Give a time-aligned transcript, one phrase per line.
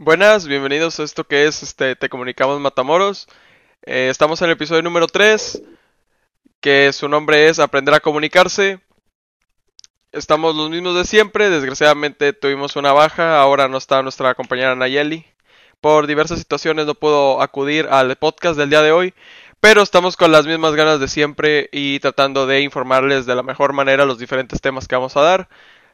[0.00, 3.26] Buenas, bienvenidos a esto que es este Te Comunicamos Matamoros.
[3.84, 5.60] Eh, estamos en el episodio número 3,
[6.60, 8.80] que su nombre es Aprender a Comunicarse.
[10.12, 15.26] Estamos los mismos de siempre, desgraciadamente tuvimos una baja, ahora no está nuestra compañera Nayeli.
[15.80, 19.14] Por diversas situaciones no puedo acudir al podcast del día de hoy,
[19.58, 23.72] pero estamos con las mismas ganas de siempre y tratando de informarles de la mejor
[23.72, 25.48] manera los diferentes temas que vamos a dar.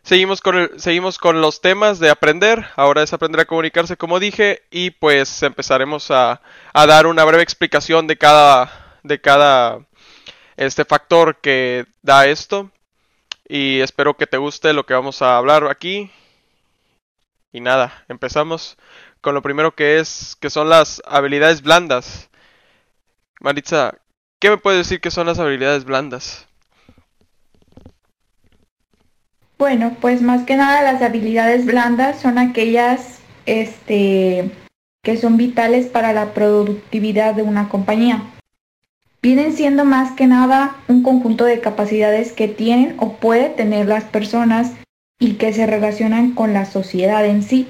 [0.04, 2.66] Seguimos con, el, seguimos con los temas de aprender.
[2.76, 6.42] Ahora es aprender a comunicarse, como dije, y pues empezaremos a,
[6.74, 9.86] dar una breve explicación de cada, de cada
[10.58, 12.70] este factor que da esto.
[13.48, 16.10] Y espero que te guste lo que vamos a hablar aquí.
[17.50, 18.76] Y nada, empezamos
[19.22, 22.28] con lo primero que es que son las habilidades blandas.
[23.40, 23.94] Maritza,
[24.38, 26.46] ¿qué me puedes decir que son las habilidades blandas?
[29.58, 34.50] Bueno, pues más que nada las habilidades blandas son aquellas este,
[35.02, 38.22] que son vitales para la productividad de una compañía.
[39.22, 44.04] Vienen siendo más que nada un conjunto de capacidades que tienen o pueden tener las
[44.04, 44.72] personas
[45.18, 47.68] y que se relacionan con la sociedad en sí,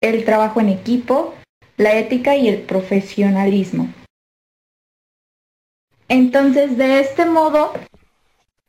[0.00, 1.34] el trabajo en equipo,
[1.76, 3.88] la ética y el profesionalismo.
[6.08, 7.72] Entonces, de este modo,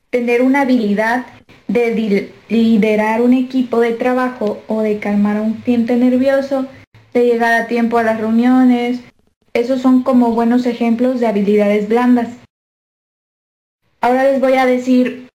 [0.10, 1.26] tener una habilidad
[1.68, 6.68] de liderar un equipo de trabajo o de calmar a un cliente nervioso,
[7.14, 9.02] de llegar a tiempo a las reuniones.
[9.54, 12.30] Esos son como buenos ejemplos de habilidades blandas.
[14.02, 15.30] Ahora les voy a decir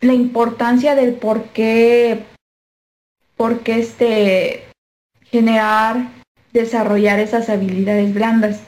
[0.00, 2.24] la importancia del por qué,
[3.36, 4.64] por qué este,
[5.24, 6.10] generar,
[6.52, 8.62] desarrollar esas habilidades blandas.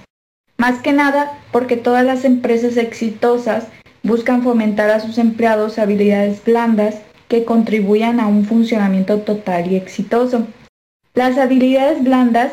[0.57, 3.69] Más que nada porque todas las empresas exitosas
[4.07, 10.47] buscan fomentar a sus empleados habilidades blandas que contribuyan a un funcionamiento total y exitoso.
[11.15, 12.53] Las habilidades blandas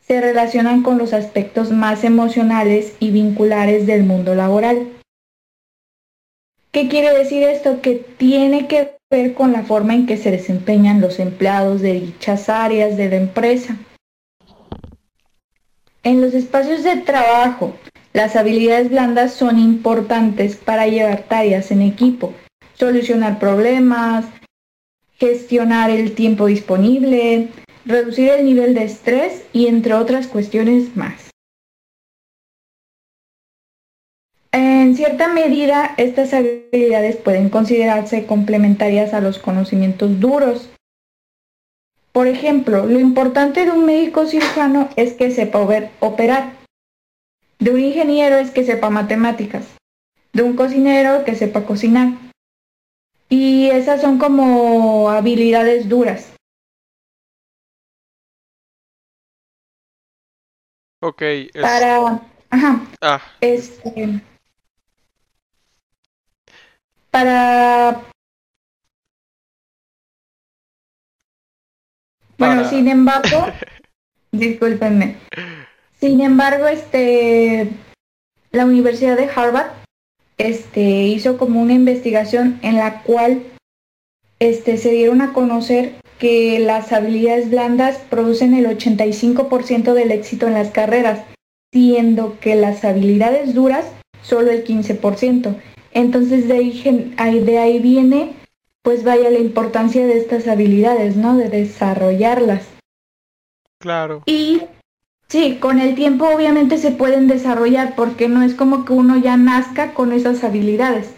[0.00, 4.88] se relacionan con los aspectos más emocionales y vinculares del mundo laboral.
[6.70, 7.80] ¿Qué quiere decir esto?
[7.80, 12.48] Que tiene que ver con la forma en que se desempeñan los empleados de dichas
[12.48, 13.76] áreas de la empresa.
[16.02, 17.74] En los espacios de trabajo,
[18.14, 22.32] las habilidades blandas son importantes para llevar tareas en equipo,
[22.74, 24.24] solucionar problemas,
[25.18, 27.48] gestionar el tiempo disponible,
[27.84, 31.30] reducir el nivel de estrés y entre otras cuestiones más.
[34.52, 40.70] En cierta medida, estas habilidades pueden considerarse complementarias a los conocimientos duros.
[42.12, 45.58] Por ejemplo, lo importante de un médico cirujano es que sepa
[45.98, 46.63] operar
[47.58, 49.76] de un ingeniero es que sepa matemáticas.
[50.32, 52.12] De un cocinero que sepa cocinar.
[53.28, 56.34] Y esas son como habilidades duras.
[61.00, 61.22] Ok.
[61.60, 62.22] Para...
[62.50, 62.86] Ajá.
[63.00, 63.22] Ah.
[63.40, 64.20] Este...
[67.10, 68.02] Para...
[72.36, 73.46] Bueno, sin embargo,
[74.32, 75.16] discúlpenme.
[76.04, 77.70] Sin embargo, este,
[78.52, 79.70] la Universidad de Harvard
[80.36, 83.42] este, hizo como una investigación en la cual
[84.38, 90.52] este, se dieron a conocer que las habilidades blandas producen el 85% del éxito en
[90.52, 91.24] las carreras,
[91.72, 93.86] siendo que las habilidades duras
[94.20, 95.56] solo el 15%.
[95.92, 98.34] Entonces de ahí, de ahí viene,
[98.82, 101.34] pues vaya la importancia de estas habilidades, ¿no?
[101.38, 102.68] De desarrollarlas.
[103.80, 104.22] Claro.
[104.26, 104.64] Y
[105.28, 109.36] Sí, con el tiempo obviamente se pueden desarrollar porque no es como que uno ya
[109.36, 111.14] nazca con esas habilidades.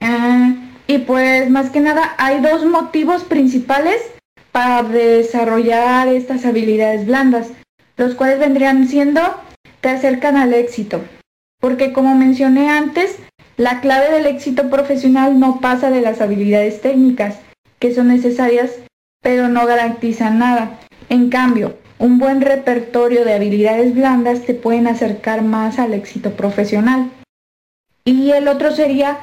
[0.00, 0.54] Ah,
[0.86, 4.00] y pues más que nada hay dos motivos principales
[4.52, 7.48] para desarrollar estas habilidades blandas,
[7.96, 9.20] los cuales vendrían siendo
[9.80, 11.02] te acercan al éxito.
[11.60, 13.18] Porque como mencioné antes,
[13.56, 17.38] la clave del éxito profesional no pasa de las habilidades técnicas,
[17.78, 18.72] que son necesarias,
[19.22, 20.78] pero no garantizan nada.
[21.08, 27.10] En cambio, un buen repertorio de habilidades blandas te pueden acercar más al éxito profesional.
[28.04, 29.18] Y el otro sería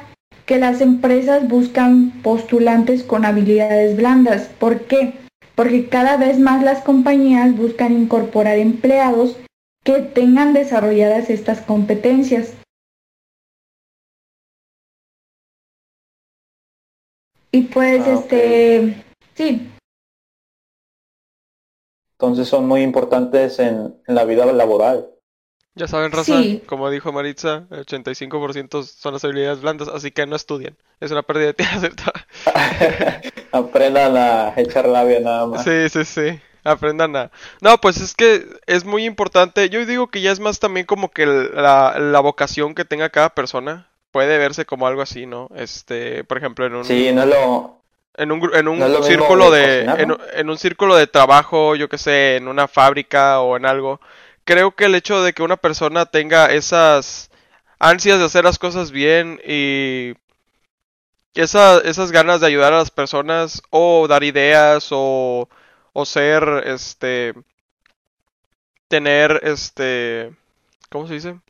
[0.46, 4.48] que las empresas buscan postulantes con habilidades blandas.
[4.58, 5.14] ¿Por qué?
[5.54, 9.36] Porque cada vez más las compañías buscan incorporar empleados
[9.84, 12.54] que tengan desarrolladas estas competencias.
[17.52, 19.04] Y pues ah, este,
[19.34, 19.70] sí,
[22.24, 25.08] entonces son muy importantes en, la vida laboral.
[25.76, 30.36] Ya saben, Raza, como dijo Maritza, el 85% son las habilidades blandas, así que no
[30.36, 30.76] estudien.
[31.00, 31.78] Es una pérdida de tiempo,
[33.52, 35.64] Aprendan a echar labia nada más.
[35.64, 36.40] Sí, sí, sí.
[36.64, 37.30] aprendan a...
[37.60, 39.68] No, pues es que es muy importante.
[39.68, 43.30] Yo digo que ya es más también como que la, la vocación que tenga cada
[43.30, 43.90] persona.
[44.10, 45.48] Puede verse como algo así, ¿no?
[45.56, 46.84] Este, por ejemplo, en un...
[46.84, 47.83] Sí, no lo...
[48.16, 49.82] En un, en un círculo de...
[49.82, 54.00] en, en, un círculo de trabajo, yo que sé, en una fábrica o en algo.
[54.44, 57.30] Creo que el hecho de que una persona tenga esas
[57.78, 60.14] ansias de hacer las cosas bien y
[61.34, 65.48] esa, esas ganas de ayudar a las personas o dar ideas o,
[65.92, 67.34] o ser, este,
[68.88, 70.34] tener, este,
[70.90, 71.40] ¿cómo se dice?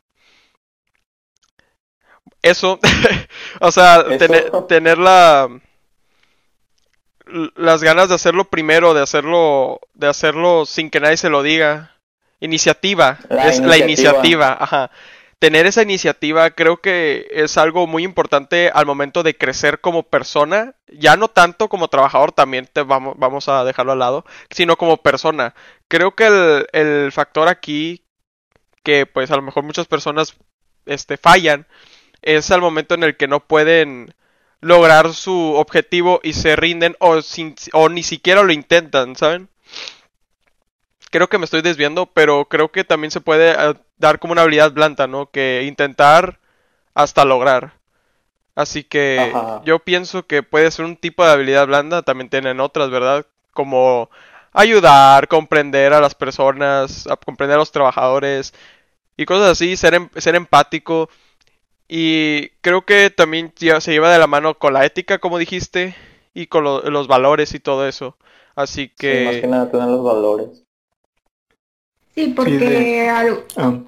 [2.41, 2.79] Eso,
[3.59, 4.05] o sea,
[4.67, 5.49] tener la,
[7.55, 11.91] las ganas de hacerlo primero, de hacerlo, de hacerlo sin que nadie se lo diga.
[12.39, 14.91] Iniciativa, es la iniciativa, ajá
[15.39, 20.75] tener esa iniciativa creo que es algo muy importante al momento de crecer como persona,
[20.87, 24.97] ya no tanto como trabajador, también te vamos, vamos a dejarlo al lado, sino como
[24.97, 25.53] persona.
[25.87, 28.05] Creo que el, el factor aquí
[28.83, 30.35] que pues a lo mejor muchas personas
[30.85, 31.67] este, fallan
[32.21, 34.13] es al momento en el que no pueden
[34.65, 39.49] lograr su objetivo y se rinden o, sin, o ni siquiera lo intentan, ¿saben?
[41.15, 44.41] creo que me estoy desviando, pero creo que también se puede eh, dar como una
[44.41, 45.27] habilidad blanda, ¿no?
[45.27, 46.39] Que intentar
[46.93, 47.75] hasta lograr.
[48.53, 49.33] Así que
[49.63, 53.25] yo pienso que puede ser un tipo de habilidad blanda, también tienen otras, ¿verdad?
[53.53, 54.09] Como
[54.51, 58.53] ayudar, comprender a las personas, comprender a los trabajadores
[59.15, 61.09] y cosas así, ser, em, ser empático.
[61.87, 65.95] Y creo que también se lleva de la mano con la ética, como dijiste,
[66.33, 68.17] y con los valores y todo eso.
[68.55, 69.25] Así que...
[69.25, 70.63] más que nada tener los valores.
[72.15, 73.79] Sí, porque ah.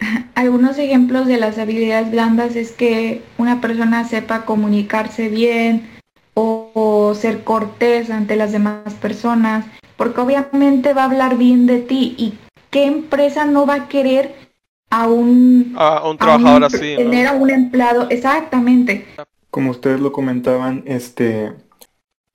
[0.34, 5.90] algunos ejemplos de las habilidades blandas es que una persona sepa comunicarse bien
[6.34, 9.66] o, ser cortés ante las demás personas,
[9.96, 12.34] porque obviamente va a hablar bien de ti y
[12.70, 14.49] qué empresa no va a querer
[14.90, 19.06] a un, a un trabajador así, tener a un empleado exactamente.
[19.50, 21.52] Como ustedes lo comentaban, este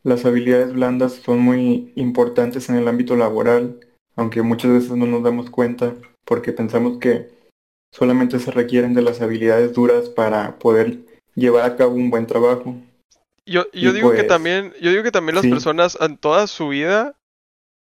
[0.04, 3.80] las habilidades blandas son muy importantes en el ámbito laboral
[4.16, 5.94] aunque muchas veces no nos damos cuenta
[6.24, 7.30] porque pensamos que
[7.94, 11.00] solamente se requieren de las habilidades duras para poder
[11.36, 12.76] llevar a cabo un buen trabajo.
[13.46, 16.70] Yo, yo digo que pues, también, yo digo que también las personas en toda su
[16.70, 17.16] vida,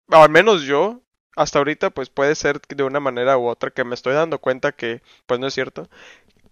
[0.09, 1.01] al menos yo,
[1.39, 4.73] hasta ahorita, pues puede ser de una manera u otra que me estoy dando cuenta
[4.73, 5.89] que, pues no es cierto,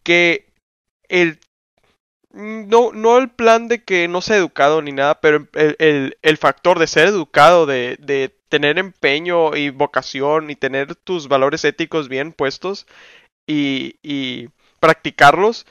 [0.05, 0.47] que
[1.09, 1.41] el
[2.33, 6.37] no, no el plan de que no sea educado ni nada, pero el, el, el
[6.37, 12.09] factor de ser educado, de, de tener empeño y vocación y tener tus valores éticos
[12.09, 12.87] bien puestos
[13.47, 14.49] y, y
[14.81, 15.67] practicarlos,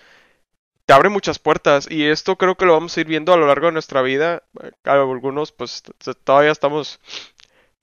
[0.85, 3.47] te abre muchas puertas y esto creo que lo vamos a ir viendo a lo
[3.47, 4.43] largo de nuestra vida.
[4.83, 5.83] Algunos pues
[6.23, 6.99] todavía estamos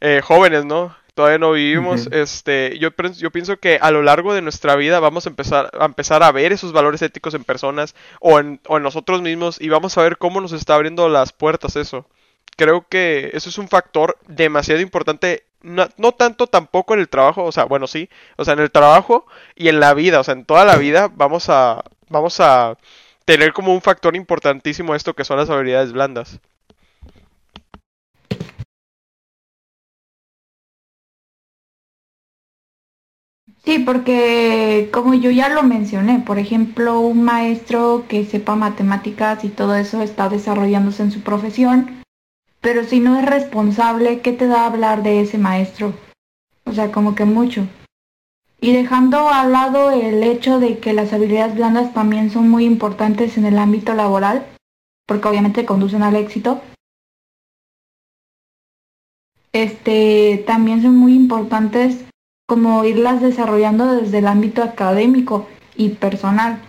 [0.00, 0.96] eh, jóvenes, ¿no?
[1.14, 2.08] Todavía no vivimos.
[2.10, 5.84] Este, yo, yo pienso que a lo largo de nuestra vida vamos a empezar a
[5.84, 9.68] empezar a ver esos valores éticos en personas o en, o en nosotros mismos y
[9.68, 12.06] vamos a ver cómo nos está abriendo las puertas eso
[12.56, 15.44] creo que eso es un factor demasiado importante.
[15.62, 19.26] No, tanto tampoco en el trabajo, o sea, bueno, sí, o sea, en el trabajo
[19.54, 22.76] y en la vida, o sea, en toda la vida vamos a, vamos a
[23.24, 26.40] tener como un factor importantísimo esto que son las habilidades blandas.
[33.64, 39.48] Sí, porque como yo ya lo mencioné, por ejemplo, un maestro que sepa matemáticas y
[39.48, 42.02] todo eso está desarrollándose en su profesión
[42.62, 45.92] pero si no es responsable, ¿qué te da hablar de ese maestro?
[46.64, 47.66] O sea, como que mucho.
[48.60, 53.36] Y dejando al lado el hecho de que las habilidades blandas también son muy importantes
[53.36, 54.46] en el ámbito laboral,
[55.08, 56.62] porque obviamente conducen al éxito,
[59.52, 62.04] este, también son muy importantes
[62.52, 66.60] como irlas desarrollando desde el ámbito académico y personal,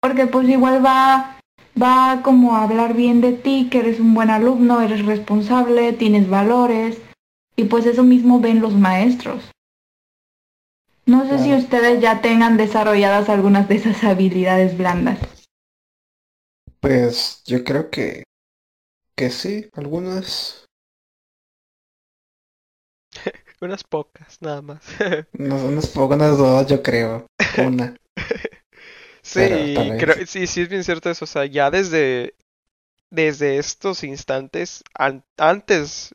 [0.00, 1.38] porque pues igual va
[1.80, 6.28] va como a hablar bien de ti, que eres un buen alumno, eres responsable, tienes
[6.28, 6.98] valores,
[7.54, 9.48] y pues eso mismo ven los maestros.
[11.06, 15.20] No sé si ustedes ya tengan desarrolladas algunas de esas habilidades blandas.
[16.80, 18.24] Pues yo creo que
[19.14, 20.66] que sí, algunas.
[23.60, 24.82] unas pocas, nada más.
[25.32, 27.26] no, unas pocas, unas dos, yo creo.
[27.58, 27.96] Una.
[29.20, 31.26] Sí, creo, sí, sí es bien cierto eso.
[31.26, 32.34] O sea, ya desde,
[33.10, 36.14] desde estos instantes, antes,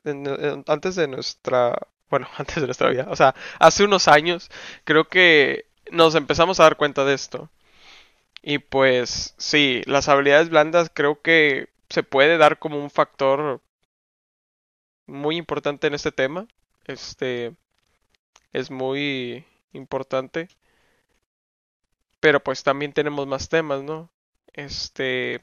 [0.66, 1.78] antes de nuestra,
[2.10, 4.50] bueno, antes de nuestra vida, o sea, hace unos años,
[4.84, 7.50] creo que nos empezamos a dar cuenta de esto.
[8.42, 13.62] Y pues, sí, las habilidades blandas creo que se puede dar como un factor
[15.06, 16.46] muy importante en este tema.
[16.84, 17.54] Este
[18.52, 20.48] es muy importante.
[22.20, 24.10] Pero pues también tenemos más temas, ¿no?
[24.52, 25.42] Este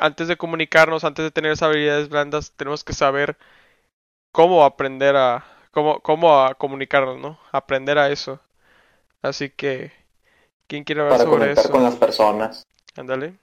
[0.00, 3.36] antes de comunicarnos, antes de tener esas habilidades blandas, tenemos que saber
[4.32, 7.38] cómo aprender a cómo cómo a comunicarnos, ¿no?
[7.52, 8.40] Aprender a eso.
[9.20, 9.92] Así que
[10.68, 11.70] ¿quién quiere hablar para sobre eso?
[11.70, 12.62] con las personas.
[12.96, 13.34] Ándale.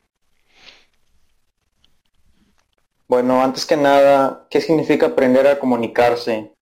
[3.08, 6.55] Bueno, antes que nada, ¿qué significa aprender a comunicarse?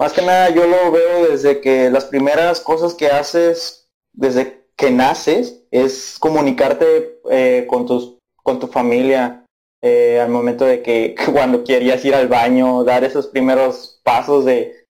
[0.00, 4.90] Más que nada yo lo veo desde que las primeras cosas que haces desde que
[4.90, 9.44] naces es comunicarte eh, con tus con tu familia
[9.82, 14.86] eh, al momento de que cuando querías ir al baño, dar esos primeros pasos de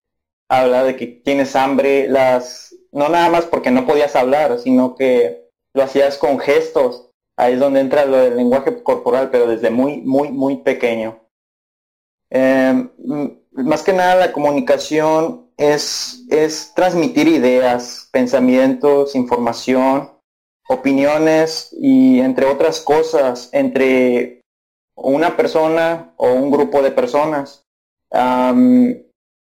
[0.49, 5.49] hablar de que tienes hambre, las no nada más porque no podías hablar, sino que
[5.75, 7.11] lo hacías con gestos.
[7.37, 11.21] Ahí es donde entra lo del lenguaje corporal, pero desde muy, muy, muy pequeño.
[12.31, 12.89] Eh,
[13.53, 20.11] más que nada la comunicación es, es transmitir ideas, pensamientos, información,
[20.69, 24.41] opiniones y entre otras cosas entre
[24.95, 27.67] una persona o un grupo de personas.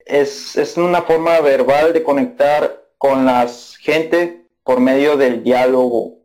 [0.06, 3.48] Es, es una forma verbal de conectar con la
[3.80, 6.20] gente por medio del diálogo.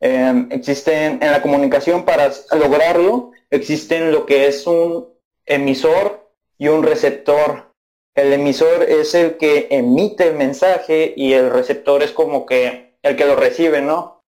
[0.00, 5.08] Eh, existen en la comunicación para lograrlo, existen lo que es un
[5.46, 6.23] emisor
[6.58, 7.72] y un receptor.
[8.16, 13.16] El emisor es el que emite el mensaje y el receptor es como que el
[13.16, 14.22] que lo recibe, ¿no?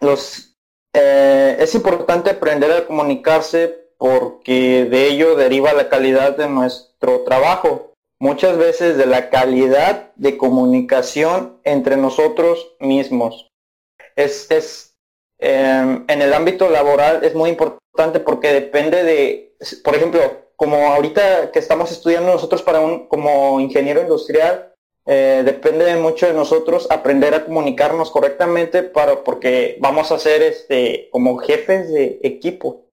[0.00, 0.56] Los,
[0.94, 7.92] eh, es importante aprender a comunicarse porque de ello deriva la calidad de nuestro trabajo.
[8.18, 13.48] Muchas veces de la calidad de comunicación entre nosotros mismos.
[14.16, 14.89] Es, es
[15.40, 20.20] eh, en el ámbito laboral es muy importante porque depende de, por ejemplo,
[20.56, 24.74] como ahorita que estamos estudiando nosotros para un, como ingeniero industrial,
[25.06, 31.08] eh, depende mucho de nosotros aprender a comunicarnos correctamente para, porque vamos a ser este,
[31.10, 32.86] como jefes de equipo.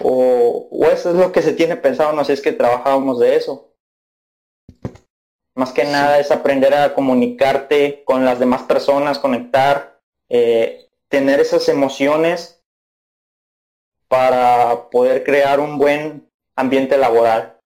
[0.00, 3.36] O, o eso es lo que se tiene pensado, no sé, es que trabajábamos de
[3.36, 3.74] eso.
[5.54, 5.92] Más que sí.
[5.92, 12.64] nada es aprender a comunicarte con las demás personas, conectar, eh, tener esas emociones
[14.08, 16.26] para poder crear un buen
[16.56, 17.60] ambiente laboral.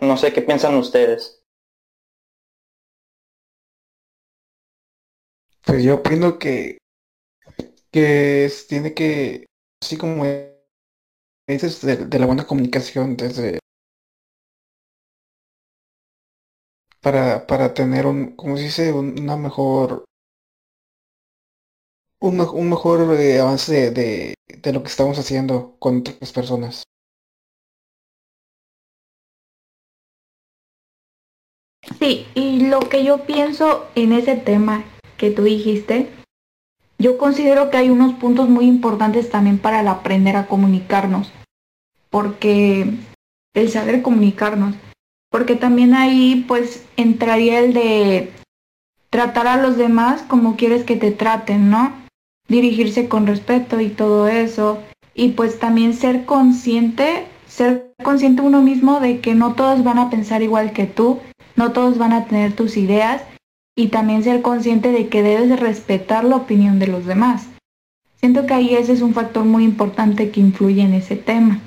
[0.00, 1.42] No sé qué piensan ustedes.
[5.66, 6.78] Pues yo opino que,
[7.90, 9.46] que es, tiene que,
[9.82, 10.24] así como
[11.48, 13.58] dices, de, la buena comunicación desde
[17.00, 20.04] para, para tener un, como se dice, un, una mejor
[22.22, 26.84] un, un mejor eh, avance de, de, de, lo que estamos haciendo con otras personas.
[31.98, 34.84] Sí, y lo que yo pienso en ese tema
[35.16, 36.10] que tú dijiste,
[36.98, 41.32] yo considero que hay unos puntos muy importantes también para el aprender a comunicarnos,
[42.08, 42.88] porque
[43.54, 44.76] el saber comunicarnos,
[45.28, 48.32] porque también ahí pues entraría el de
[49.10, 52.01] tratar a los demás como quieres que te traten, ¿no?
[52.52, 54.78] Dirigirse con respeto y todo eso.
[55.14, 60.10] Y pues también ser consciente, ser consciente uno mismo de que no todos van a
[60.10, 61.18] pensar igual que tú,
[61.56, 63.22] no todos van a tener tus ideas
[63.74, 67.48] y también ser consciente de que debes respetar la opinión de los demás.
[68.16, 71.60] Siento que ahí ese es un factor muy importante que influye en ese tema.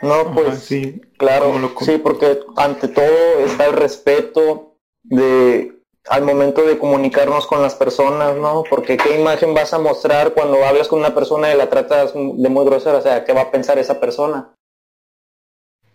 [0.00, 5.77] No, pues Ajá, sí, claro, sí, porque ante todo está el respeto de
[6.08, 8.64] al momento de comunicarnos con las personas, ¿no?
[8.68, 12.48] Porque qué imagen vas a mostrar cuando hablas con una persona y la tratas de
[12.48, 14.54] muy grosera, o sea, ¿qué va a pensar esa persona?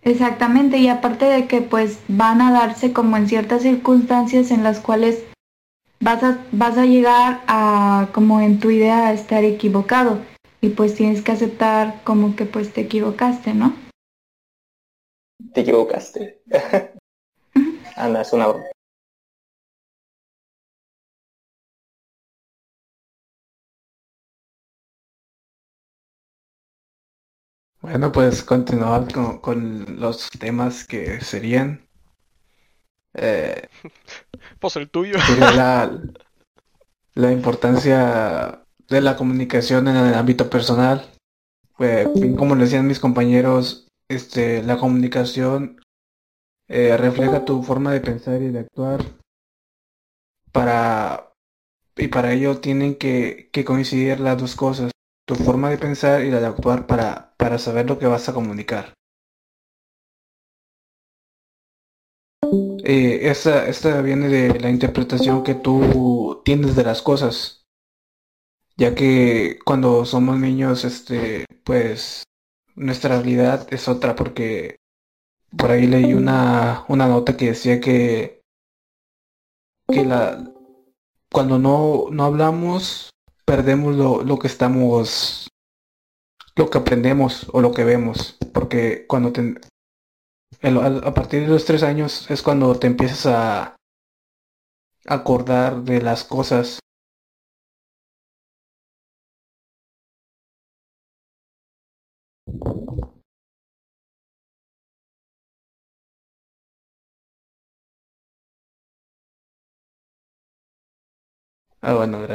[0.04, 4.80] Exactamente, y aparte de que pues van a darse como en ciertas circunstancias en las
[4.80, 5.24] cuales
[6.02, 10.20] vas a, vas a llegar a como en tu idea a estar equivocado
[10.60, 13.74] y pues tienes que aceptar como que pues te equivocaste, ¿no?
[15.54, 16.42] Te equivocaste.
[17.96, 18.73] Anda, es una broma.
[27.84, 31.86] Bueno, pues continuar con, con los temas que serían
[33.14, 33.68] eh,
[34.60, 35.20] Pues el tuyo.
[35.20, 36.02] sería la,
[37.14, 41.10] la importancia de la comunicación en el ámbito personal.
[41.76, 45.82] Pues, como decían mis compañeros, este, la comunicación
[46.70, 49.02] eh, refleja tu forma de pensar y de actuar.
[50.54, 51.34] Para
[51.98, 54.92] y para ello tienen que, que coincidir las dos cosas.
[55.26, 58.34] Tu forma de pensar y la de actuar para, para saber lo que vas a
[58.34, 58.94] comunicar.
[62.86, 67.64] Eh, esta, esta viene de la interpretación que tú tienes de las cosas.
[68.76, 72.24] Ya que cuando somos niños, este, pues
[72.76, 74.78] nuestra realidad es otra porque
[75.58, 78.42] por ahí leí una, una nota que decía que,
[79.88, 80.52] que la,
[81.32, 83.13] cuando no, no hablamos,
[83.46, 85.48] perdemos lo, lo que estamos,
[86.56, 88.38] lo que aprendemos o lo que vemos.
[88.54, 89.56] Porque cuando te,
[90.64, 93.76] a partir de los tres años es cuando te empiezas a
[95.08, 96.80] acordar de las cosas.
[111.82, 112.26] Ah, bueno.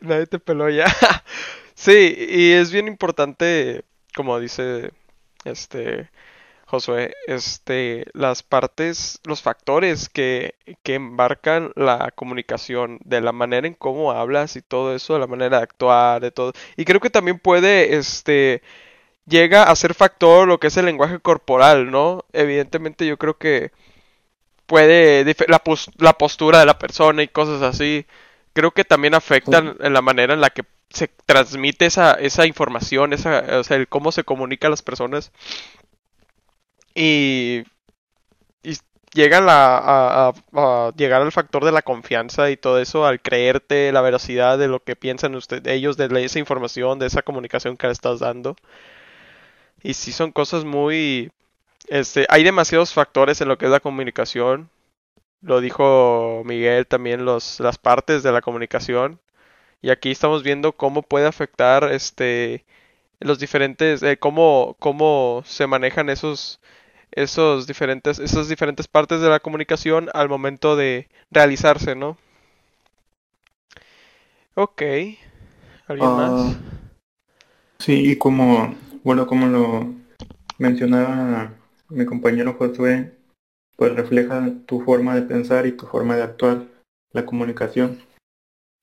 [0.00, 0.86] Nadie te peló ya.
[1.74, 3.84] Sí, y es bien importante,
[4.14, 4.92] como dice
[5.44, 6.10] este
[6.66, 13.74] Josué, este, las partes, los factores que, que embarcan la comunicación, de la manera en
[13.74, 16.52] cómo hablas y todo eso, de la manera de actuar, de todo.
[16.76, 18.62] Y creo que también puede, este,
[19.26, 22.24] llega a ser factor lo que es el lenguaje corporal, ¿no?
[22.32, 23.72] Evidentemente yo creo que
[24.66, 25.62] puede, la,
[25.98, 28.06] la postura de la persona y cosas así,
[28.52, 33.12] creo que también afectan en la manera en la que se transmite esa, esa información,
[33.12, 35.32] esa, o sea, el cómo se comunica a las personas.
[36.94, 37.64] Y,
[38.62, 38.76] y
[39.14, 40.32] llegan a,
[40.96, 44.80] llegar al factor de la confianza y todo eso, al creerte la veracidad de lo
[44.82, 48.56] que piensan usted, ellos de esa información, de esa comunicación que le estás dando.
[49.82, 51.32] Y sí son cosas muy...
[51.88, 54.70] Este, hay demasiados factores en lo que es la comunicación.
[55.42, 59.20] Lo dijo Miguel también, los, las partes de la comunicación.
[59.82, 62.64] Y aquí estamos viendo cómo puede afectar este
[63.20, 66.60] los diferentes eh, cómo cómo se manejan esos
[67.12, 72.18] esos diferentes esas diferentes partes de la comunicación al momento de realizarse, ¿no?
[74.54, 74.82] Ok.
[75.86, 76.60] ¿Alguien Ah, más?
[77.78, 79.94] Sí, y como, bueno, como lo
[80.58, 81.54] mencionaba
[81.88, 83.12] mi compañero Josué,
[83.82, 86.68] pues refleja tu forma de pensar y tu forma de actuar,
[87.10, 88.00] la comunicación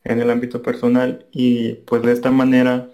[0.04, 2.92] en el ámbito personal y pues de esta manera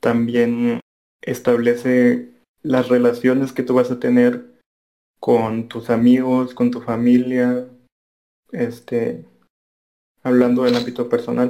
[0.00, 0.78] también
[1.20, 2.30] establece
[2.62, 4.60] las relaciones que tú vas a tener
[5.18, 7.66] con tus amigos, con tu familia,
[8.52, 9.24] este,
[10.22, 11.48] hablando del ámbito personal.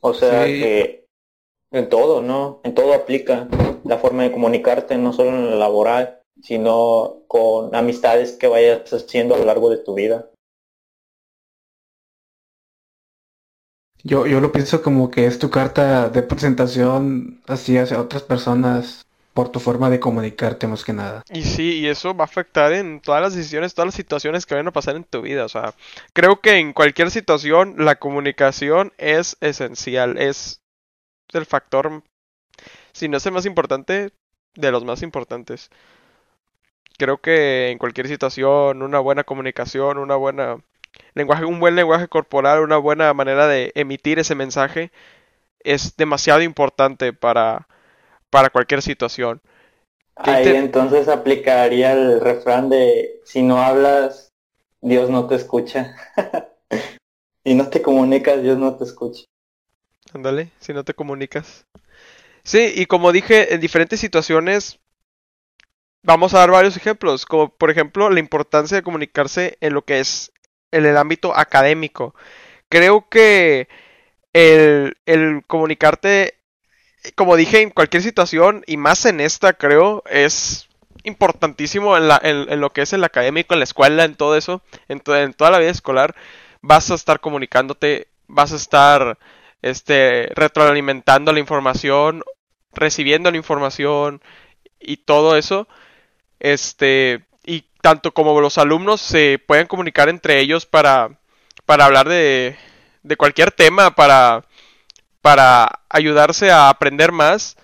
[0.00, 0.52] O sea Sí.
[0.60, 0.99] que
[1.70, 2.60] en todo, ¿no?
[2.64, 3.48] En todo aplica
[3.84, 9.34] la forma de comunicarte, no solo en lo laboral, sino con amistades que vayas haciendo
[9.34, 10.30] a lo largo de tu vida.
[14.02, 19.06] Yo, yo lo pienso como que es tu carta de presentación así hacia otras personas
[19.34, 21.22] por tu forma de comunicarte más que nada.
[21.30, 24.54] Y sí, y eso va a afectar en todas las decisiones, todas las situaciones que
[24.54, 25.44] vayan a pasar en tu vida.
[25.44, 25.74] O sea,
[26.12, 30.59] creo que en cualquier situación la comunicación es esencial, es
[31.38, 32.02] el factor,
[32.92, 34.12] si no es el más importante,
[34.54, 35.70] de los más importantes.
[36.98, 40.58] Creo que en cualquier situación, una buena comunicación, una buena
[41.14, 44.92] lenguaje, un buen lenguaje corporal, una buena manera de emitir ese mensaje
[45.60, 47.68] es demasiado importante para,
[48.30, 49.42] para cualquier situación.
[50.22, 54.28] ¿Qué Ahí te- entonces aplicaría el refrán de si no hablas,
[54.80, 55.96] Dios no te escucha.
[57.44, 59.24] si no te comunicas, Dios no te escucha.
[60.14, 61.66] Ándale, si no te comunicas.
[62.44, 64.80] Sí, y como dije, en diferentes situaciones,
[66.02, 70.00] vamos a dar varios ejemplos, como por ejemplo la importancia de comunicarse en lo que
[70.00, 70.32] es
[70.72, 72.14] en el ámbito académico.
[72.68, 73.68] Creo que
[74.34, 76.36] el, el comunicarte,
[77.16, 80.68] como dije, en cualquier situación, y más en esta, creo, es
[81.04, 84.36] importantísimo en, la, en, en lo que es el académico, en la escuela, en todo
[84.36, 86.14] eso, en, to- en toda la vida escolar,
[86.62, 89.18] vas a estar comunicándote, vas a estar
[89.62, 92.22] este, retroalimentando la información,
[92.72, 94.22] recibiendo la información
[94.78, 95.68] y todo eso.
[96.40, 101.18] Este, y tanto como los alumnos se pueden comunicar entre ellos para,
[101.66, 102.56] para hablar de,
[103.02, 104.44] de cualquier tema, para,
[105.22, 107.56] para ayudarse a aprender más,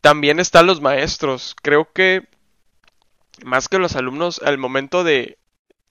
[0.00, 1.56] también están los maestros.
[1.62, 2.28] Creo que
[3.44, 5.38] más que los alumnos, al momento de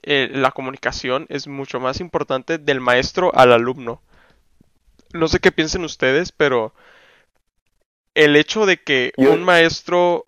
[0.02, 4.02] eh, la comunicación es mucho más importante del maestro al alumno.
[5.13, 6.74] No sé qué piensen ustedes, pero
[8.13, 10.26] el hecho de que Yo- un maestro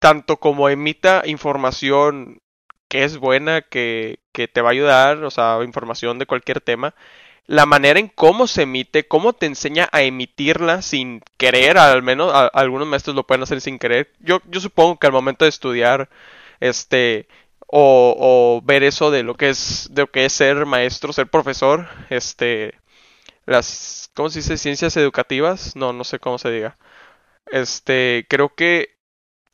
[0.00, 2.40] tanto como emita información
[2.88, 6.94] que es buena, que, que te va a ayudar, o sea, información de cualquier tema,
[7.46, 12.32] la manera en cómo se emite, cómo te enseña a emitirla sin querer, al menos
[12.54, 14.12] algunos maestros lo pueden hacer sin querer.
[14.20, 16.10] Yo, yo supongo que al momento de estudiar,
[16.60, 17.28] este,
[17.68, 18.16] o,
[18.62, 21.88] o, ver eso de lo que es, de lo que es ser maestro, ser profesor,
[22.10, 22.74] este,
[23.46, 24.58] las, ¿cómo se dice?
[24.58, 26.78] Ciencias educativas, no, no sé cómo se diga.
[27.46, 28.96] Este, creo que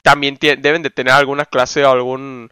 [0.02, 2.50] también deben de tener alguna clase o algún,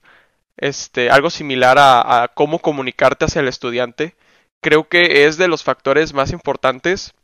[0.57, 4.16] este, algo similar a, a cómo comunicarte hacia el estudiante
[4.61, 7.14] creo que es de los factores más importantes.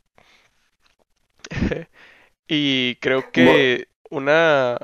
[2.47, 4.77] y creo que una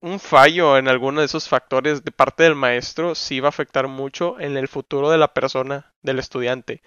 [0.00, 3.88] un fallo en alguno de esos factores de parte del maestro sí va a afectar
[3.88, 6.82] mucho en el futuro de la persona, del estudiante,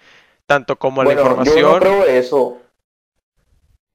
[0.48, 1.56] tanto como la información.
[1.58, 2.56] Yo no creo eso.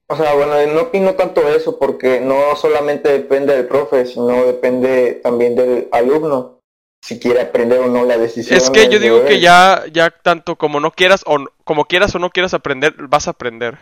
[0.06, 5.20] O sea, bueno, no opino tanto eso porque no solamente depende del profe, sino depende
[5.22, 6.60] también del alumno
[7.02, 8.56] si quiere aprender o no la decisión.
[8.56, 12.18] Es que yo digo que ya, ya tanto como no quieras o como quieras o
[12.20, 13.78] no quieras aprender, vas a aprender.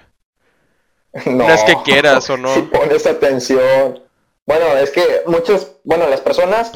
[1.26, 2.54] No, es que quieras o no.
[2.54, 4.02] Si pones atención.
[4.46, 6.72] Bueno, es que muchos, bueno, las personas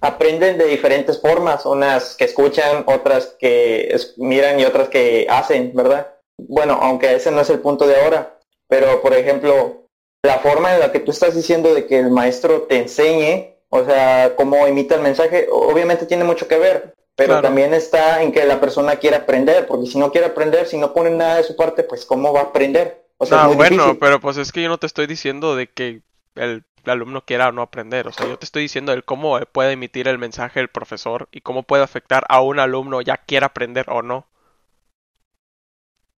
[0.00, 6.14] aprenden de diferentes formas, unas que escuchan, otras que miran y otras que hacen, ¿verdad?
[6.38, 9.86] Bueno, aunque ese no es el punto de ahora, pero por ejemplo,
[10.22, 13.84] la forma en la que tú estás diciendo de que el maestro te enseñe o
[13.84, 18.44] sea, cómo imita el mensaje, obviamente tiene mucho que ver, pero también está en que
[18.44, 21.54] la persona quiera aprender, porque si no quiere aprender, si no pone nada de su
[21.54, 23.06] parte, pues cómo va a aprender.
[23.18, 26.02] O sea, no, bueno, pero pues es que yo no te estoy diciendo de que
[26.34, 29.72] el, alumno quiera o no aprender, o sea, yo te estoy diciendo el cómo puede
[29.72, 33.86] emitir el mensaje el profesor y cómo puede afectar a un alumno ya quiera aprender
[33.88, 34.26] o no.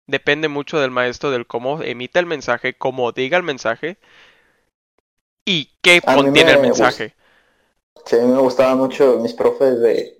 [0.06, 3.98] Depende mucho del maestro del cómo emita el mensaje, cómo diga el mensaje
[5.44, 7.14] y qué contiene el mensaje.
[8.04, 10.18] Sí, a mí me gustaba mucho mis profes de,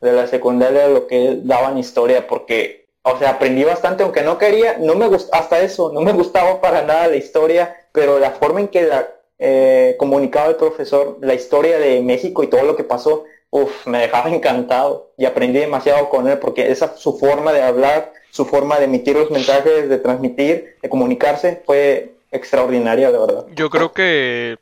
[0.00, 4.78] de la secundaria lo que daban historia porque, o sea, aprendí bastante aunque no quería,
[4.78, 8.60] no me gustaba, hasta eso, no me gustaba para nada la historia, pero la forma
[8.60, 12.84] en que la eh, comunicaba el profesor, la historia de México y todo lo que
[12.84, 17.62] pasó, uff, me dejaba encantado y aprendí demasiado con él porque esa su forma de
[17.62, 23.46] hablar, su forma de emitir los mensajes, de transmitir, de comunicarse, fue extraordinaria, la verdad.
[23.54, 24.56] Yo creo que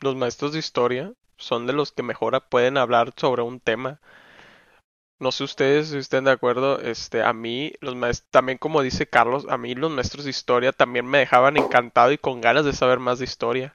[0.00, 4.00] los maestros de historia son de los que mejor pueden hablar sobre un tema.
[5.18, 9.06] No sé ustedes si estén de acuerdo, este, a mí, los maestros, también como dice
[9.06, 12.74] Carlos, a mí los maestros de historia también me dejaban encantado y con ganas de
[12.74, 13.74] saber más de historia.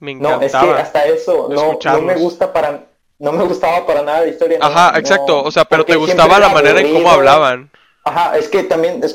[0.00, 0.38] Me encantaba.
[0.38, 2.86] No, es que hasta eso, no, no me gusta para,
[3.18, 4.58] no me gustaba para nada de historia.
[4.60, 7.70] Ajá, exacto, o sea, pero te gustaba la manera en cómo hablaban.
[8.02, 9.14] Ajá, es que también es,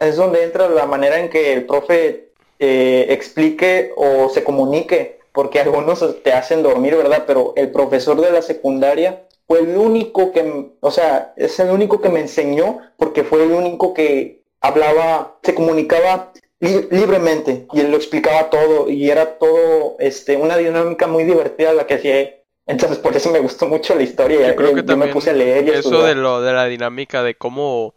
[0.00, 5.60] es, donde entra la manera en que el profe eh, explique o se comunique porque
[5.60, 7.24] algunos te hacen dormir, ¿verdad?
[7.26, 12.00] Pero el profesor de la secundaria fue el único que, o sea, es el único
[12.00, 17.96] que me enseñó porque fue el único que hablaba, se comunicaba libremente y él lo
[17.96, 22.34] explicaba todo y era todo este una dinámica muy divertida la que hacía
[22.66, 25.32] entonces por eso me gustó mucho la historia yo creo que también me puse a
[25.34, 27.94] leer y eso de lo de la dinámica de cómo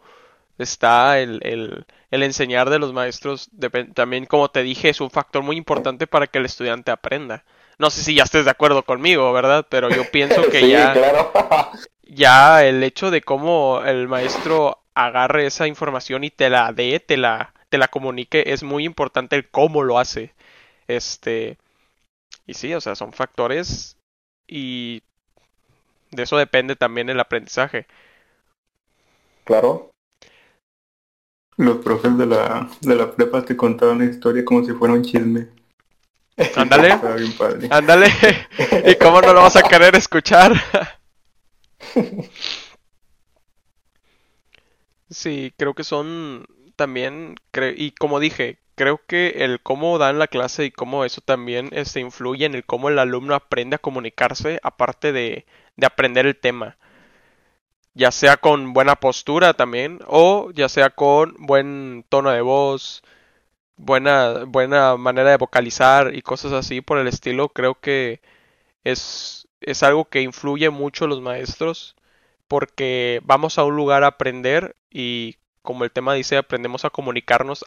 [0.58, 3.50] está el, el el enseñar de los maestros
[3.94, 7.44] también, como te dije, es un factor muy importante para que el estudiante aprenda.
[7.78, 9.66] No sé si ya estés de acuerdo conmigo, ¿verdad?
[9.68, 10.94] Pero yo pienso que ya,
[12.02, 17.16] ya el hecho de cómo el maestro agarre esa información y te la dé, te
[17.16, 20.32] la, te la comunique, es muy importante el cómo lo hace.
[20.88, 21.58] Este,
[22.46, 23.98] y sí, o sea, son factores
[24.46, 25.02] y
[26.10, 27.86] de eso depende también el aprendizaje.
[29.44, 29.90] Claro.
[31.58, 35.02] Los profes de la, de la prepa te contaban la historia como si fuera un
[35.02, 35.48] chisme.
[36.54, 36.92] Ándale.
[37.70, 38.06] Ándale.
[38.86, 40.52] ¿Y cómo no lo vas a querer escuchar?
[45.08, 46.44] Sí, creo que son
[46.76, 47.36] también,
[47.76, 52.00] y como dije, creo que el cómo dan la clase y cómo eso también este,
[52.00, 56.78] influye en el cómo el alumno aprende a comunicarse, aparte de, de aprender el tema.
[57.94, 63.02] Ya sea con buena postura también o ya sea con buen tono de voz,
[63.76, 68.20] buena buena manera de vocalizar y cosas así por el estilo, creo que
[68.84, 71.96] es es algo que influye mucho los maestros
[72.48, 75.36] porque vamos a un lugar a aprender y
[75.66, 77.66] como el tema dice, aprendemos a comunicarnos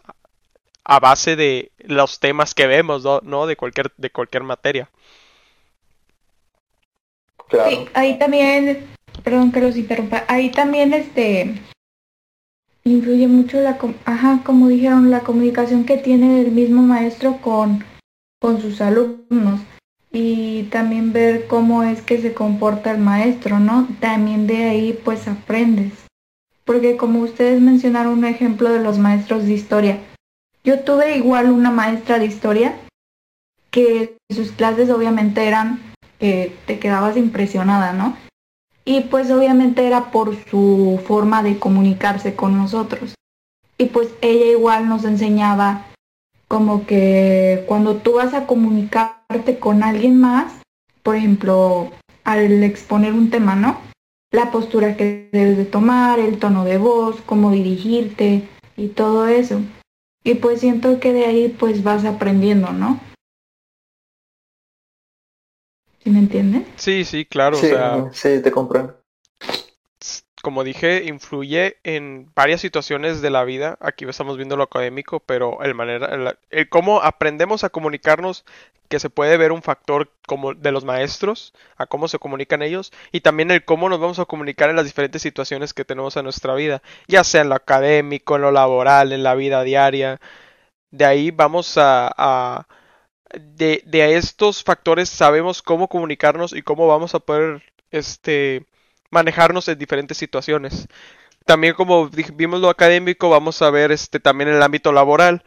[0.83, 3.45] a base de los temas que vemos, ¿no?
[3.45, 4.89] De cualquier de cualquier materia.
[7.47, 7.87] Claro.
[7.95, 8.87] ahí también
[9.23, 11.61] perdón que los interrumpa, ahí también este
[12.83, 17.83] influye mucho la, ajá, como dijeron, la comunicación que tiene el mismo maestro con,
[18.39, 19.61] con sus alumnos.
[20.11, 23.87] y también ver cómo es que se comporta el maestro, ¿no?
[23.99, 26.08] También de ahí pues aprendes.
[26.69, 29.97] Porque como ustedes mencionaron un ejemplo de los maestros de historia,
[30.63, 32.75] yo tuve igual una maestra de historia
[33.71, 35.81] que sus clases obviamente eran
[36.19, 38.15] que te quedabas impresionada, ¿no?
[38.85, 43.15] Y pues obviamente era por su forma de comunicarse con nosotros.
[43.79, 45.87] Y pues ella igual nos enseñaba
[46.47, 50.61] como que cuando tú vas a comunicarte con alguien más,
[51.01, 51.89] por ejemplo,
[52.25, 53.88] al exponer un tema, ¿no?
[54.31, 59.61] La postura que debes de tomar, el tono de voz, cómo dirigirte y todo eso.
[60.23, 62.99] Y pues siento que de ahí pues vas aprendiendo, ¿no?
[66.03, 66.63] ¿Sí me entiendes?
[66.75, 67.57] Sí, sí, claro.
[67.57, 68.98] Sí, o sea, sí, te comprendo.
[70.41, 73.77] Como dije, influye en varias situaciones de la vida.
[73.81, 78.45] Aquí estamos viendo lo académico, pero el manera, el, cómo aprendemos a comunicarnos,
[78.89, 82.91] que se puede ver un factor como de los maestros, a cómo se comunican ellos,
[83.11, 86.23] y también el cómo nos vamos a comunicar en las diferentes situaciones que tenemos en
[86.23, 90.19] nuestra vida, ya sea en lo académico, en lo laboral, en la vida diaria.
[90.91, 92.67] De ahí vamos a, a
[93.33, 98.65] de, de estos factores sabemos cómo comunicarnos y cómo vamos a poder este
[99.11, 100.87] manejarnos en diferentes situaciones.
[101.45, 105.43] También como vimos lo académico, vamos a ver este también el ámbito laboral.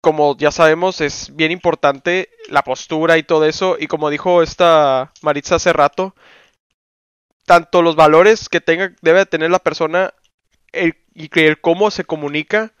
[0.00, 3.76] Como ya sabemos, es bien importante la postura y todo eso.
[3.78, 6.14] Y como dijo esta Maritza hace rato,
[7.46, 10.14] tanto los valores que tenga, debe tener la persona
[10.72, 12.72] el, y el cómo se comunica,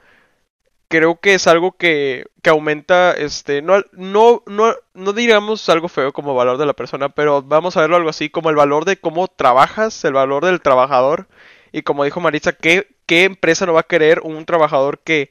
[0.92, 6.12] creo que es algo que, que aumenta, este, no, no, no, no diríamos algo feo
[6.12, 8.98] como valor de la persona, pero vamos a verlo algo así, como el valor de
[8.98, 11.28] cómo trabajas, el valor del trabajador,
[11.72, 15.30] y como dijo Maritza, ¿qué, qué empresa no va a querer un trabajador que,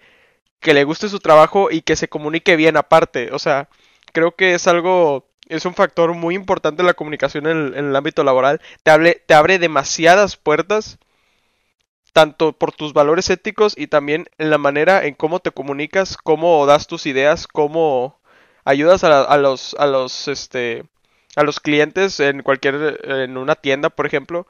[0.62, 3.30] que le guste su trabajo y que se comunique bien aparte?
[3.32, 3.70] O sea,
[4.14, 7.96] creo que es algo, es un factor muy importante la comunicación en el, en el
[7.96, 10.98] ámbito laboral, te, hable, te abre demasiadas puertas
[12.14, 16.66] tanto por tus valores éticos y también en la manera en cómo te comunicas, cómo
[16.66, 18.20] das tus ideas, cómo
[18.66, 20.84] ayudas a, a los a los este
[21.36, 24.48] a los clientes en cualquier en una tienda, por ejemplo.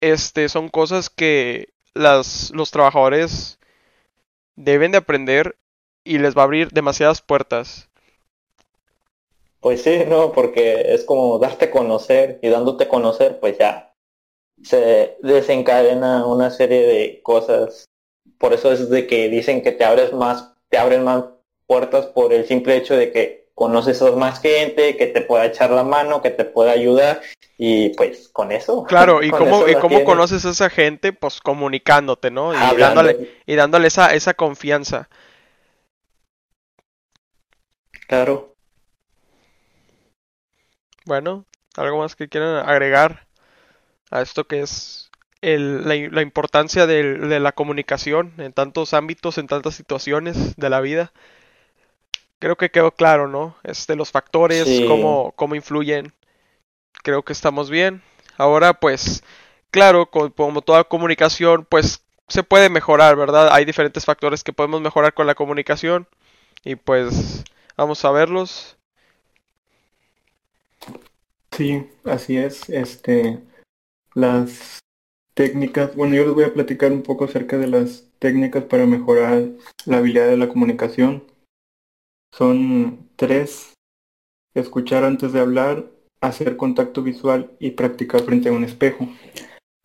[0.00, 3.58] Este son cosas que las los trabajadores
[4.56, 5.56] deben de aprender
[6.04, 7.88] y les va a abrir demasiadas puertas.
[9.60, 13.91] Pues sí, no, porque es como darte a conocer y dándote a conocer, pues ya
[14.62, 17.86] se desencadena una serie de cosas.
[18.38, 21.24] Por eso es de que dicen que te abres más, te abren más
[21.66, 25.70] puertas por el simple hecho de que conoces a más gente, que te pueda echar
[25.70, 27.20] la mano, que te pueda ayudar
[27.58, 28.84] y pues con eso.
[28.84, 32.52] Claro, y cómo y cómo conoces a esa gente, pues comunicándote, ¿no?
[32.52, 33.02] Y Hablando.
[33.02, 35.08] dándole y dándole esa esa confianza.
[38.08, 38.54] Claro.
[41.04, 41.46] Bueno,
[41.76, 43.26] ¿algo más que quieran agregar
[44.12, 45.10] a esto que es
[45.42, 50.80] el- la, la importancia de, la comunicación en tantos ámbitos, en tantas situaciones de la
[50.82, 51.12] vida?
[52.38, 53.56] Creo que quedó claro, ¿no?
[53.62, 54.82] Este, los factores, Sí.
[54.82, 56.12] cómo, cómo influyen.
[57.04, 58.02] Creo que estamos bien.
[58.38, 59.24] Ahora, pues,
[59.70, 63.50] claro, co- como toda comunicación, pues se puede mejorar, ¿verdad?
[63.52, 66.08] Hay diferentes factores que podemos mejorar con la comunicación
[66.64, 67.44] y pues
[67.76, 68.78] vamos a verlos.
[71.52, 72.68] Sí, así es.
[72.68, 73.40] Este,
[74.14, 74.80] las
[75.34, 79.48] técnicas, bueno, yo les voy a platicar un poco acerca de las técnicas para mejorar
[79.86, 81.24] la habilidad de la comunicación.
[82.32, 83.74] Son tres,
[84.54, 89.08] escuchar antes de hablar, hacer contacto visual y practicar frente a un espejo.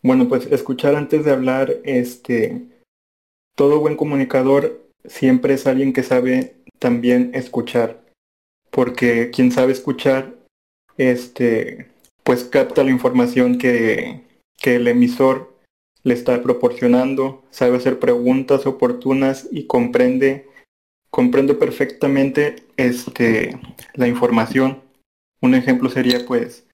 [0.04, 2.68] Bueno, pues escuchar antes de hablar, este,
[3.56, 8.04] todo buen comunicador siempre es alguien que sabe también escuchar,
[8.70, 10.36] porque quien sabe escuchar
[10.98, 11.88] este,
[12.28, 14.22] pues capta la información que,
[14.58, 15.56] que el emisor
[16.04, 20.46] le está proporcionando, sabe hacer preguntas oportunas y comprende,
[21.10, 23.58] comprende perfectamente este,
[23.94, 24.84] la información.
[25.40, 26.68] Un ejemplo sería pues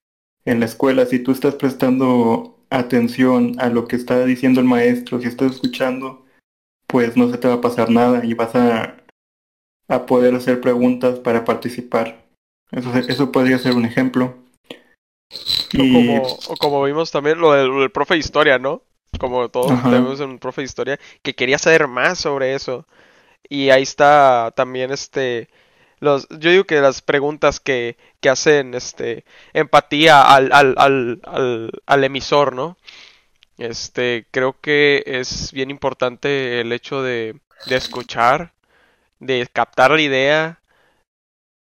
[0.44, 5.20] en la escuela, si tú estás prestando atención a lo que está diciendo el maestro,
[5.20, 6.26] si estás escuchando,
[6.88, 8.96] pues no se te va a pasar nada y vas a,
[9.86, 12.26] a poder hacer preguntas para participar.
[12.72, 14.43] Eso, podría ser un ejemplo.
[15.76, 18.82] O como, o como vimos también lo del, lo del profe de historia, ¿no?
[19.18, 19.88] Como todos Ajá.
[19.88, 22.86] tenemos un profe de historia que quería saber más sobre eso.
[23.48, 25.48] Y ahí está también este
[26.00, 31.70] los yo digo que las preguntas que, que hacen este empatía al, al, al, al,
[31.86, 32.76] al emisor, ¿no?
[33.58, 38.54] Este, creo que es bien importante el hecho de, de escuchar,
[39.20, 40.60] de captar la idea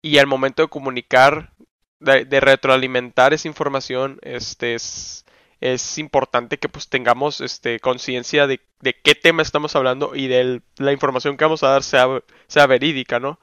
[0.01, 1.51] y al momento de comunicar
[1.99, 5.25] de, de retroalimentar esa información, este es,
[5.61, 10.61] es importante que pues tengamos este conciencia de, de qué tema estamos hablando y de
[10.77, 12.07] la información que vamos a dar sea,
[12.47, 13.39] sea verídica, ¿no?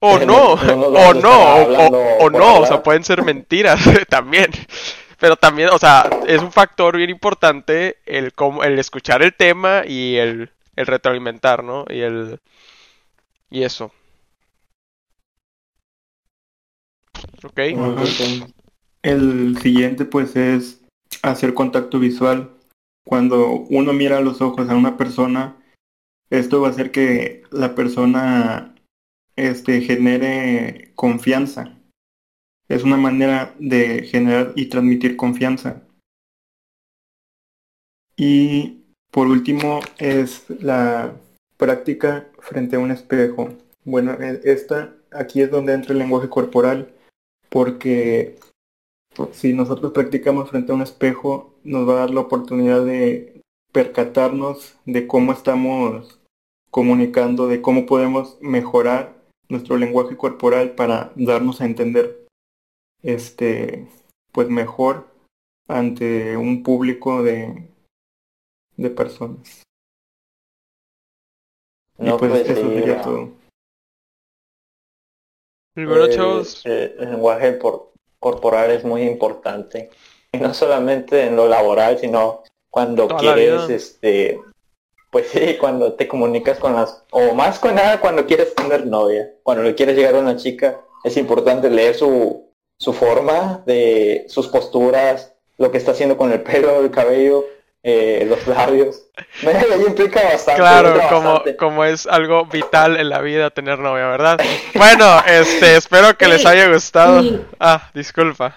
[0.00, 1.54] O no, no- o no,
[2.24, 4.50] o, no, o sea, pueden ser mentiras también.
[5.20, 9.84] Pero también, o sea, es un factor bien importante el, cómo- el escuchar el tema
[9.86, 11.84] y el, el retroalimentar, ¿no?
[11.88, 12.40] Y el...
[13.50, 13.92] Y eso.
[17.44, 17.58] ¿Ok?
[19.02, 20.80] El siguiente pues es
[21.22, 22.50] hacer contacto visual.
[23.04, 25.56] Cuando uno mira los ojos a una persona,
[26.30, 28.74] esto va a hacer que la persona
[29.36, 31.78] este, genere confianza.
[32.68, 35.82] Es una manera de generar y transmitir confianza.
[38.16, 41.16] Y por último es la
[41.56, 43.48] práctica frente a un espejo.
[43.84, 46.91] Bueno, e- esta aquí es donde entra el lenguaje corporal
[47.52, 48.38] porque
[49.32, 54.78] si nosotros practicamos frente a un espejo, nos va a dar la oportunidad de percatarnos
[54.86, 56.18] de cómo estamos
[56.70, 62.26] comunicando, de cómo podemos mejorar nuestro lenguaje corporal para darnos a entender
[63.02, 63.86] este
[64.32, 65.08] pues mejor
[65.68, 67.68] ante un público de,
[68.78, 69.62] de personas.
[71.98, 73.41] No, y pues, pues, eso sería todo.
[76.06, 76.16] Eh,
[76.64, 79.90] eh, el lenguaje por- corporal es muy importante.
[80.32, 84.40] Y no solamente en lo laboral, sino cuando quieres, este,
[85.10, 89.30] pues sí, cuando te comunicas con las, o más con nada cuando quieres tener novia,
[89.42, 92.46] cuando le quieres llegar a una chica, es importante leer su,
[92.78, 97.44] su forma, de sus posturas, lo que está haciendo con el pelo, el cabello,
[97.82, 99.02] eh, los labios.
[99.46, 100.60] Ahí implica bastante.
[100.60, 101.56] claro, como, bastante.
[101.56, 104.40] como es algo vital en la vida tener novia, ¿verdad?
[104.74, 107.20] Bueno, este, espero que les haya gustado.
[107.22, 108.56] y- Ah, disculpa.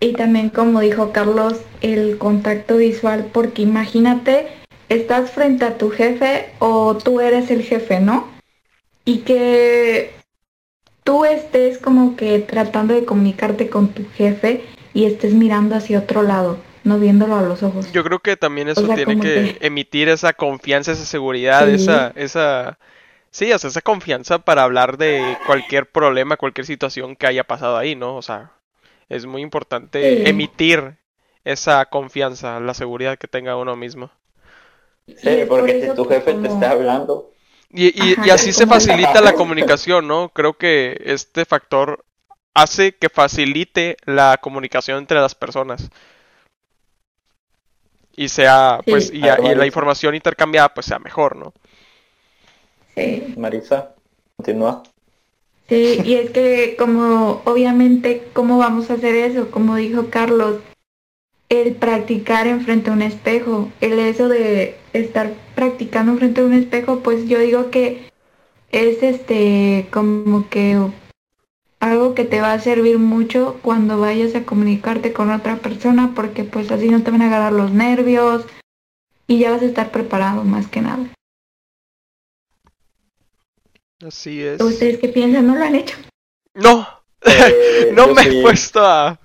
[0.00, 4.48] Y también, como dijo Carlos, el contacto visual, porque imagínate,
[4.88, 8.28] estás frente a tu jefe o tú eres el jefe, ¿no?
[9.06, 10.12] Y que
[11.04, 16.22] tú estés como que tratando de comunicarte con tu jefe y estés mirando hacia otro
[16.22, 17.86] lado, no viéndolo a los ojos.
[17.92, 21.74] Yo creo que también eso sea, tiene que que- emitir esa confianza, esa seguridad, Sí.
[21.74, 22.78] esa, esa,
[23.30, 27.76] sí, o sea, esa confianza para hablar de cualquier problema, cualquier situación que haya pasado
[27.76, 28.16] ahí, ¿no?
[28.16, 28.52] O sea,
[29.08, 30.28] es muy importante Sí.
[30.28, 30.98] emitir
[31.44, 34.10] esa confianza, la seguridad que tenga uno mismo.
[35.06, 37.30] Y Sí, porque si tu jefe te está hablando,
[37.70, 40.28] Y, y, Ajá, y así se facilita la comunicación, ¿no?
[40.30, 42.04] Creo que este factor
[42.54, 45.90] hace que facilite la comunicación entre las personas.
[48.16, 48.90] Y sea, Sí.
[48.90, 51.52] pues, y, A ver, y la información intercambiada, pues, sea mejor, ¿no?
[52.96, 53.34] Sí.
[53.36, 53.94] Marisa,
[54.36, 54.82] continúa.
[55.68, 59.50] Sí, y es que como obviamente, ¿cómo vamos a hacer eso?
[59.50, 60.58] Como dijo Carlos,
[61.48, 67.00] el practicar enfrente a un espejo, el eso de estar practicando enfrente a un espejo,
[67.00, 68.10] pues yo digo que
[68.72, 70.78] es este como que
[71.84, 76.44] algo que te va a servir mucho cuando vayas a comunicarte con otra persona, porque
[76.44, 78.44] pues así no te van a agarrar los nervios
[79.26, 81.06] y ya vas a estar preparado más que nada.
[84.06, 84.60] Así es.
[84.60, 85.46] ¿Ustedes qué piensan?
[85.46, 85.96] ¿No lo han hecho?
[86.54, 86.86] No,
[87.26, 89.18] Eh, no me he puesto a...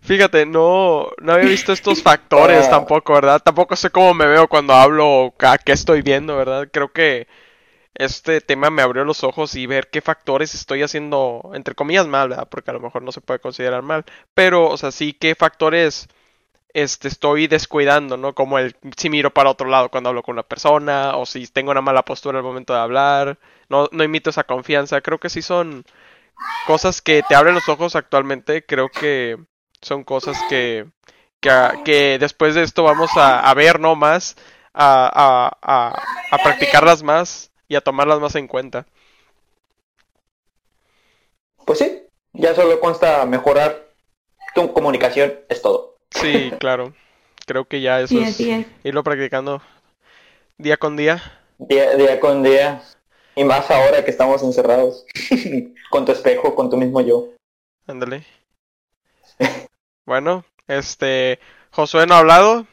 [0.00, 2.70] Fíjate, no, no había visto estos factores Ah.
[2.70, 3.40] tampoco, ¿verdad?
[3.44, 6.68] Tampoco sé cómo me veo cuando hablo o a qué estoy viendo, ¿verdad?
[6.72, 7.26] Creo que
[7.94, 12.30] este tema me abrió los ojos y ver qué factores estoy haciendo, entre comillas, mal,
[12.30, 12.48] ¿verdad?
[12.50, 14.04] Porque a lo mejor no se puede considerar mal.
[14.34, 16.08] Pero, o sea, sí, qué factores
[16.74, 18.34] este, estoy descuidando, ¿no?
[18.34, 21.70] Como el si miro para otro lado cuando hablo con una persona, o si tengo
[21.72, 25.00] una mala postura al momento de hablar, no, no imito esa confianza.
[25.02, 25.84] Creo que sí son
[26.66, 28.64] cosas que te abren los ojos actualmente.
[28.66, 29.38] Creo que
[29.82, 30.86] son cosas que,
[31.40, 31.50] que,
[31.84, 33.96] que después de esto vamos a, a ver, ¿no?
[33.96, 34.36] Más,
[34.74, 38.84] a, a, a practicarlas más y a tomarlas más en cuenta.
[41.64, 42.02] Pues sí,
[42.34, 43.88] ya solo consta mejorar
[44.54, 45.96] tu comunicación, es todo.
[46.10, 46.92] Sí, claro.
[47.46, 49.62] Creo que ya eso Sí, es irlo practicando
[50.58, 51.22] día con día.
[51.56, 52.82] Día, día con día.
[53.36, 55.06] Y más ahora que estamos encerrados.
[55.90, 57.30] con tu espejo, con tu mismo yo.
[57.86, 58.26] Ándale.
[60.04, 61.38] Bueno, este,
[61.70, 62.66] Josué no ha hablado.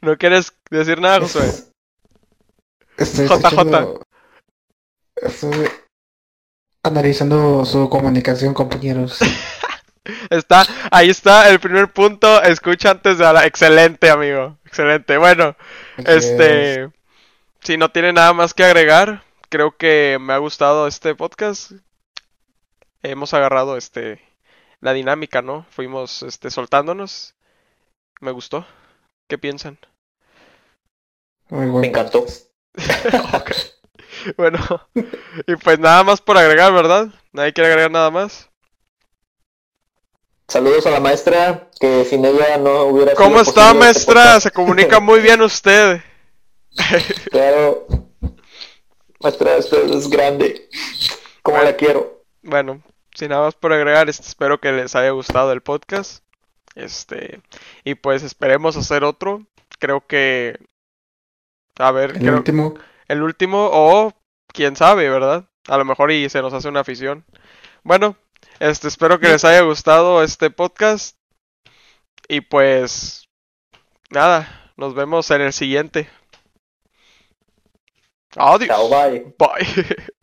[0.00, 1.73] ¿No quieres decir nada, Josué?
[2.96, 3.34] Estoy JJ.
[3.48, 4.02] escuchando-
[5.16, 5.68] Estoy
[6.82, 9.18] analizando su comunicación, compañeros.
[10.28, 12.42] Está, ahí está el primer punto.
[12.42, 13.46] Escucha antes de hablar.
[13.46, 14.58] Excelente, amigo.
[14.66, 15.16] Excelente.
[15.16, 15.56] Bueno,
[15.96, 16.90] este,
[17.62, 21.72] si no tiene nada más que agregar, creo que me ha gustado este podcast.
[23.02, 24.20] Hemos agarrado este
[24.80, 25.64] la dinámica, ¿no?
[25.70, 27.34] Fuimos este soltándonos.
[28.20, 28.66] Me gustó.
[29.26, 29.78] ¿Qué piensan?
[31.48, 32.26] Muy Me encantó.
[33.34, 33.52] Ok.
[34.36, 34.58] Bueno,
[35.46, 37.08] y pues nada más por agregar, ¿verdad?
[37.32, 38.48] Nadie quiere agregar nada más.
[40.48, 44.40] Saludos a la maestra, que sin ella no hubiera sido ¿Cómo está, este maestra?
[44.40, 46.00] Se comunica muy bien usted.
[47.30, 47.86] Claro.
[49.20, 50.68] Maestra, usted es grande.
[51.42, 52.24] Como la quiero.
[52.42, 52.82] Bueno,
[53.14, 56.24] sin nada más por agregar, espero que les haya gustado el podcast.
[56.74, 57.40] Este,
[57.84, 59.46] y pues esperemos hacer otro.
[59.78, 60.58] Creo que,
[61.78, 62.74] a ver, El creo, último.
[63.08, 64.12] el último o
[64.48, 65.48] quién sabe, ¿verdad?
[65.68, 67.24] A lo mejor y se nos hace una afición.
[67.82, 68.16] Bueno,
[68.60, 71.16] este, espero que les haya gustado este podcast.
[72.28, 73.28] Y pues,
[74.10, 76.08] nada, nos vemos en el siguiente.
[78.36, 78.68] Adiós.
[78.68, 79.34] Chao, bye.
[79.38, 79.96] Bye.